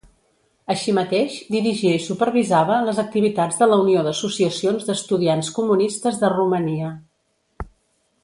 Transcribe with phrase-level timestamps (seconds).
[0.73, 6.91] Així mateix, dirigia i supervisava les activitats de la Unió d'Associacions d'Estudiants Comunistes de Romania.